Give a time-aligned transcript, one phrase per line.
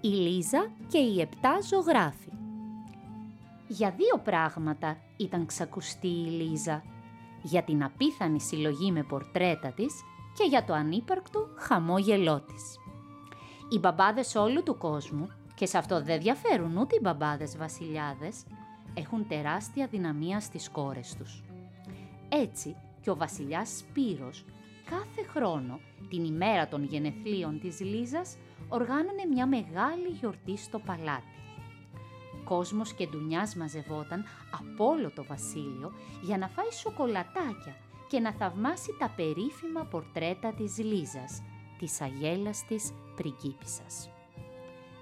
[0.00, 2.30] η Λίζα και οι επτά ζωγράφοι.
[3.68, 6.82] Για δύο πράγματα ήταν ξακουστή η Λίζα.
[7.42, 10.02] Για την απίθανη συλλογή με πορτρέτα της
[10.34, 12.76] και για το ανύπαρκτο χαμόγελό της.
[13.68, 18.44] Οι μπαμπάδες όλου του κόσμου, και σε αυτό δεν διαφέρουν ούτε οι μπαμπάδες βασιλιάδες,
[18.94, 21.42] έχουν τεράστια δυναμία στις κόρες τους.
[22.28, 24.44] Έτσι και ο βασιλιάς Σπύρος
[24.84, 28.36] κάθε χρόνο, την ημέρα των γενεθλίων της Λίζας,
[28.70, 31.38] οργάνωνε μια μεγάλη γιορτή στο παλάτι.
[32.44, 34.24] Κόσμος και ντουνιάς μαζευόταν
[34.60, 37.76] από όλο το βασίλειο για να φάει σοκολατάκια
[38.08, 41.42] και να θαυμάσει τα περίφημα πορτρέτα της Λίζας,
[41.78, 44.10] της αγέλαστης πριγκίπισσας.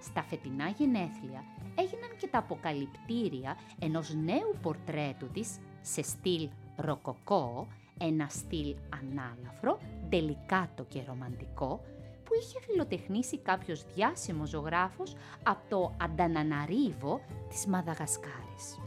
[0.00, 7.66] Στα φετινά γενέθλια έγιναν και τα αποκαλυπτήρια ενός νέου πορτρέτου της σε στυλ ροκοκό,
[7.98, 9.78] ένα στυλ ανάλαφρο,
[10.08, 11.80] τελικάτο και ρομαντικό,
[12.26, 18.78] που είχε φιλοτεχνήσει κάποιος διάσημος ζωγράφος από το Ανταναναρίβο της Μαδαγασκάρης.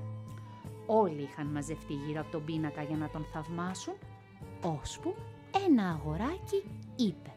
[0.85, 3.93] Όλοι είχαν μαζευτεί γύρω από τον πίνακα για να τον θαυμάσουν,
[4.81, 5.15] ώσπου
[5.67, 6.63] ένα αγοράκι
[6.95, 7.33] είπε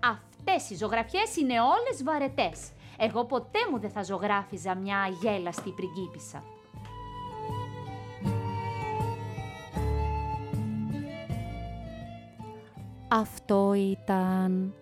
[0.00, 2.70] «Αυτές οι ζωγραφιές είναι όλες βαρετές.
[2.98, 6.42] Εγώ ποτέ μου δεν θα ζωγράφιζα μια αγέλαστη πριγκίπισσα».
[13.08, 14.74] Αυτό ήταν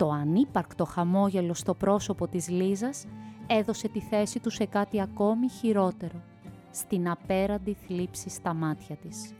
[0.00, 3.06] το ανύπαρκτο χαμόγελο στο πρόσωπο της Λίζας
[3.46, 6.22] έδωσε τη θέση του σε κάτι ακόμη χειρότερο,
[6.70, 9.32] στην απέραντη θλίψη στα μάτια της.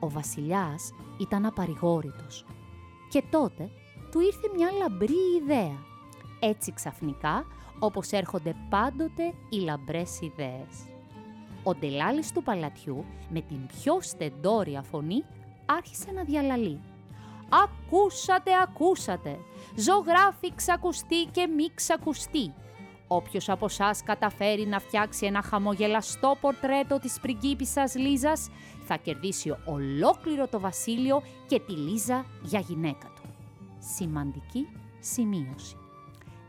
[0.00, 2.46] Ο βασιλιάς ήταν απαρηγόρητος
[3.10, 3.70] και τότε
[4.10, 5.78] του ήρθε μια λαμπρή ιδέα.
[6.40, 7.46] Έτσι ξαφνικά,
[7.78, 10.86] όπως έρχονται πάντοτε οι λαμπρές ιδέες.
[11.62, 15.24] Ο ντελάλης του παλατιού, με την πιο στεντόρια φωνή,
[15.66, 16.80] άρχισε να διαλαλεί.
[17.62, 19.38] «Ακούσατε, ακούσατε!
[19.76, 22.54] Ζωγράφη ξακουστεί και μη ξακουστεί!
[23.08, 28.50] Όποιος από εσά καταφέρει να φτιάξει ένα χαμογελαστό πορτρέτο της πριγκίπισσας Λίζας,
[28.86, 33.22] θα κερδίσει ολόκληρο το βασίλειο και τη Λίζα για γυναίκα του.
[33.78, 34.68] Σημαντική
[35.00, 35.76] σημείωση.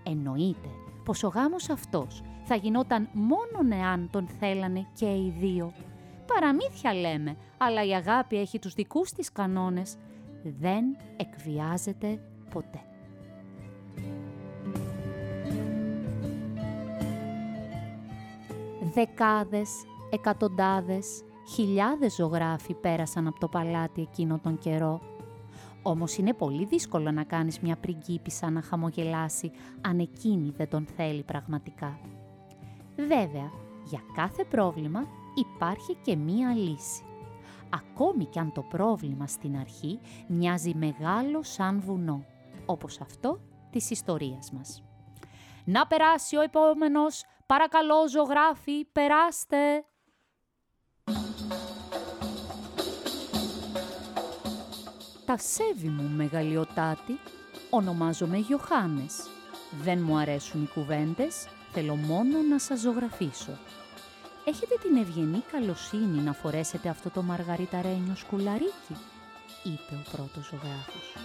[0.04, 0.70] Εννοείται
[1.06, 5.74] πως ο γάμος αυτός θα γινόταν μόνο εάν τον θέλανε και οι δύο.
[6.26, 9.98] Παραμύθια λέμε, αλλά η αγάπη έχει τους δικούς της κανόνες.
[10.50, 10.84] Δεν
[11.18, 12.20] εκβιάζεται
[12.50, 12.80] ποτέ.
[18.94, 19.70] Δεκάδες,
[20.10, 21.24] εκατοντάδες,
[21.54, 25.02] χιλιάδες ζωγράφοι πέρασαν από το παλάτι εκείνο τον καιρό.
[25.82, 29.52] Όμως είναι πολύ δύσκολο να κάνεις μια πριγκίπισσα να χαμογελάσει
[29.82, 32.00] αν εκείνη δεν τον θέλει πραγματικά.
[32.96, 33.52] Βέβαια,
[33.86, 37.04] για κάθε πρόβλημα υπάρχει και μία λύση.
[37.70, 42.26] Ακόμη κι αν το πρόβλημα στην αρχή μοιάζει μεγάλο σαν βουνό,
[42.66, 43.40] όπως αυτό
[43.70, 44.84] της ιστορίας μας.
[45.66, 49.86] «Να περάσει ο επόμενος, παρακαλώ ζωγράφοι, περάστε!»
[55.26, 57.20] «Τα σέβη μου, μεγαλειοτάτη,
[57.70, 59.30] ονομάζομαι Γιωχάνες.
[59.82, 63.58] Δεν μου αρέσουν οι κουβέντες, θέλω μόνο να σας ζωγραφίσω.
[64.48, 68.96] Έχετε την ευγενή καλοσύνη να φορέσετε αυτό το μαργαριταρένιο σκουλαρίκι»
[69.64, 71.16] είπε ο πρώτος ζωγράφος.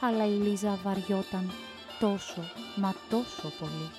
[0.00, 1.50] Αλλά η Λίζα βαριόταν
[2.00, 2.40] τόσο,
[2.76, 3.90] μα τόσο πολύ.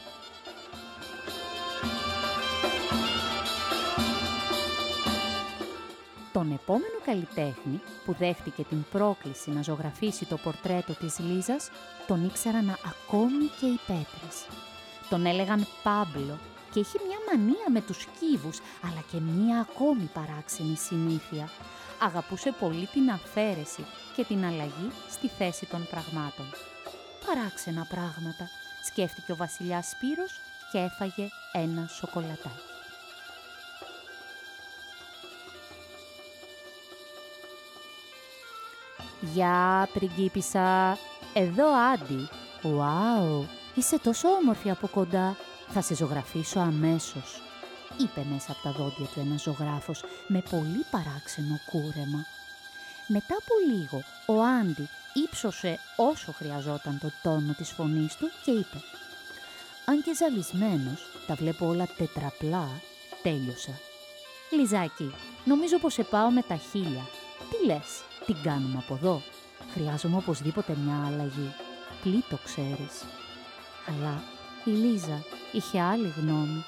[6.34, 11.70] Τον επόμενο καλλιτέχνη που δέχτηκε την πρόκληση να ζωγραφίσει το πορτρέτο της Λίζας,
[12.08, 14.48] τον ήξεραν ακόμη και οι πέτρες.
[15.10, 16.38] Τον έλεγαν Πάμπλο
[16.74, 21.50] και είχε μια μανία με τους κύβους, αλλά και μια ακόμη παράξενη συνήθεια.
[22.00, 23.86] Αγαπούσε πολύ την αφαίρεση
[24.16, 26.46] και την αλλαγή στη θέση των πραγμάτων.
[27.26, 28.50] Παράξενα πράγματα,
[28.86, 30.40] σκέφτηκε ο βασιλιάς Σπύρος
[30.72, 32.72] και έφαγε ένα σοκολατάκι.
[39.34, 40.98] «Γεια, πριγκίπισσα!
[41.34, 42.28] Εδώ, Άντι!
[42.64, 43.48] Ουάου!
[43.76, 45.36] Είσαι τόσο όμορφη από κοντά!
[45.74, 47.42] Θα σε ζωγραφίσω αμέσως!»
[47.98, 52.26] είπε μέσα από τα δόντια του ένας ζωγράφος με πολύ παράξενο κούρεμα.
[53.08, 58.78] Μετά από λίγο, ο Άντι ύψωσε όσο χρειαζόταν το τόνο της φωνής του και είπε
[59.86, 62.68] «Αν και ζαλισμένος, τα βλέπω όλα τετραπλά,
[63.24, 63.80] τέλειωσα.
[64.52, 65.14] Λιζάκι,
[65.46, 67.06] νομίζω πως σε πάω με τα χίλια.
[67.50, 69.22] Τι λες, την κάνουμε από εδώ;
[69.74, 71.54] Χρειάζομαι οπωσδήποτε μια αλλαγή.
[72.04, 73.06] Πλήτο ξέρεις.
[73.88, 74.24] Αλλά
[74.66, 76.64] η Λίζα είχε άλλη γνώμη.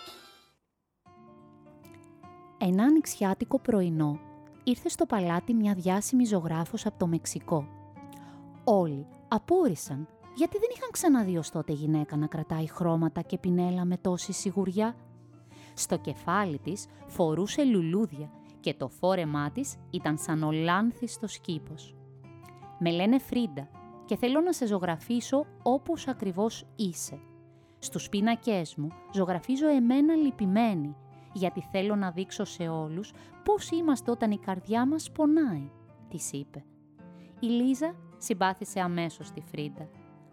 [2.57, 4.19] Ένα ανοιξιάτικο πρωινό
[4.63, 7.68] ήρθε στο παλάτι μια διάσημη ζωγράφος από το Μεξικό.
[8.63, 13.97] Όλοι απόρρισαν γιατί δεν είχαν ξαναδεί ως τότε γυναίκα να κρατάει χρώματα και πινέλα με
[13.97, 14.95] τόση σιγουριά.
[15.74, 21.95] Στο κεφάλι της φορούσε λουλούδια και το φόρεμά της ήταν σαν ολάνθιστος κήπος.
[22.80, 23.68] «Με λένε Φρίντα
[24.06, 27.19] και θέλω να σε ζωγραφίσω όπως ακριβώς είσαι.
[27.86, 30.96] Στους πίνακές μου ζωγραφίζω εμένα λυπημένη,
[31.34, 33.12] γιατί θέλω να δείξω σε όλους
[33.44, 35.72] πώς είμαστε όταν η καρδιά μας πονάει»,
[36.10, 36.64] της είπε.
[37.40, 39.90] Η Λίζα συμπάθησε αμέσως τη Φρίντα.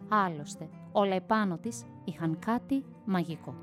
[0.09, 3.55] Άλλωστε, όλα επάνω της είχαν κάτι μαγικό.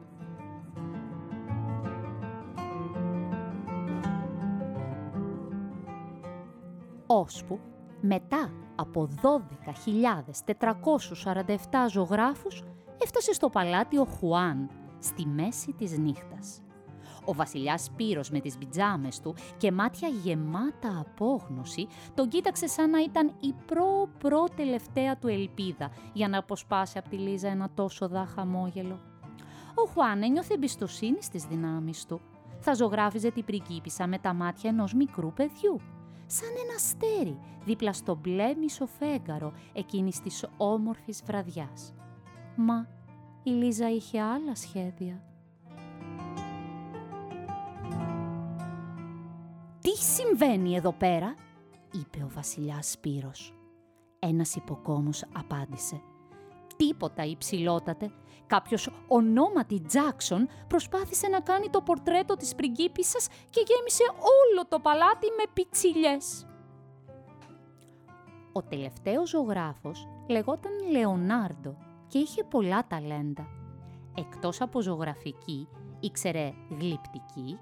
[7.07, 7.59] Ώσπου
[8.01, 12.63] μετά από 12.447 ζωγράφους
[13.03, 16.63] έφτασε στο παλάτι ο Χουάν στη μέση της νύχτας.
[17.25, 23.01] Ο βασιλιάς Σπύρος με τις πιτζάμες του και μάτια γεμάτα απόγνωση τον κοίταξε σαν να
[23.03, 28.27] ήταν η προ-προ τελευταία του ελπίδα για να αποσπάσει από τη Λίζα ένα τόσο δά
[28.27, 29.01] χαμόγελο.
[29.75, 32.21] Ο Χουάν ένιωθε εμπιστοσύνη στις δυνάμεις του.
[32.59, 35.81] Θα ζωγράφιζε την πριγκίπισσα με τα μάτια ενός μικρού παιδιού
[36.27, 41.95] σαν ένα αστέρι δίπλα στο μπλε μισοφέγγαρο εκείνης της όμορφης βραδιάς.
[42.57, 42.87] Μα
[43.43, 45.23] η Λίζα είχε άλλα σχέδια.
[49.81, 51.35] «Τι συμβαίνει εδώ πέρα»
[51.93, 53.55] είπε ο βασιλιάς Σπύρος.
[54.19, 56.01] Ένας υποκόμος απάντησε
[56.87, 58.11] τίποτα υψηλότατε.
[58.47, 65.27] Κάποιος ονόματι Τζάξον προσπάθησε να κάνει το πορτρέτο της πριγκίπισσας και γέμισε όλο το παλάτι
[65.27, 66.47] με πιτσιλιές.
[68.53, 71.77] Ο τελευταίος ζωγράφος λεγόταν Λεωνάρντο
[72.11, 73.49] και είχε πολλά ταλέντα.
[74.15, 75.69] Εκτός από ζωγραφική,
[76.01, 77.59] ήξερε γλυπτική,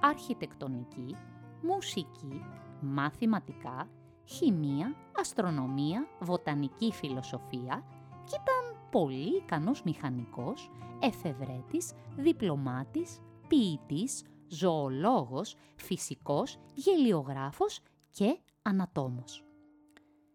[0.00, 1.16] αρχιτεκτονική,
[1.62, 2.44] μουσική,
[2.80, 3.88] μαθηματικά,
[4.24, 7.84] χημεία, αστρονομία, βοτανική φιλοσοφία
[8.24, 10.70] και ήταν πολύ ικανός μηχανικός,
[11.00, 17.80] εφευρέτης, διπλωμάτης, ποιητής, ζωολόγος, φυσικός, γελιογράφος
[18.10, 19.44] και ανατόμος.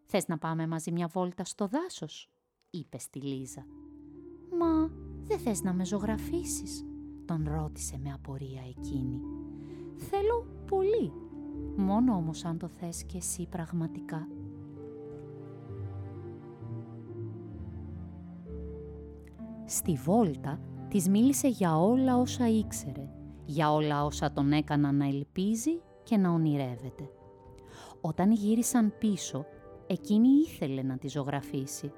[0.05, 2.28] «Θες να πάμε μαζί μια βόλτα στο δάσος»
[2.69, 3.65] είπε στη Λίζα.
[4.59, 4.91] «Μα
[5.27, 6.83] δεν θες να με ζωγραφίσεις»
[7.25, 9.21] τον ρώτησε με απορία εκείνη.
[9.97, 11.11] «Θέλω πολύ,
[11.75, 14.27] μόνο όμως αν το θες και εσύ πραγματικά».
[19.65, 23.09] Στη βόλτα της μίλησε για όλα όσα ήξερε,
[23.45, 27.09] για όλα όσα τον έκαναν να ελπίζει και να ονειρεύεται.
[28.01, 29.45] Όταν γύρισαν πίσω,
[29.87, 31.91] εκείνη ήθελε να τη ζωγραφίσει.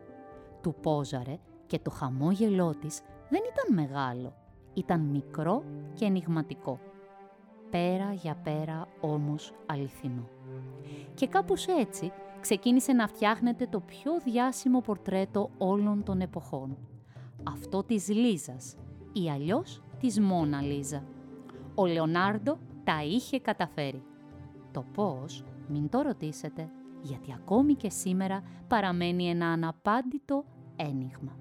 [0.61, 4.33] Του πόζαρε και το χαμόγελό της δεν ήταν μεγάλο,
[4.73, 5.63] ήταν μικρό
[5.93, 6.79] και ενηγματικό.
[7.69, 10.29] Πέρα για πέρα όμως αληθινό.
[11.13, 16.77] Και κάπως έτσι ξεκίνησε να φτιάχνεται το πιο διάσημο πορτρέτο όλων των εποχών–
[17.43, 18.75] αυτό της Λίζας
[19.13, 21.03] ή αλλιώς της Μόνα Λίζα.
[21.75, 24.03] Ο Λεωνάρντο τα είχε καταφέρει.
[24.71, 26.69] Το πώς, μην το ρωτήσετε,
[27.01, 30.45] γιατί ακόμη και σήμερα παραμένει ένα αναπάντητο
[30.75, 31.40] ένιγμα.